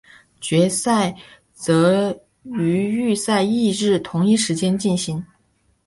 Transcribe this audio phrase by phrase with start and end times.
[0.39, 1.15] 决赛
[1.53, 5.23] 则于预赛翌日同一时间进行。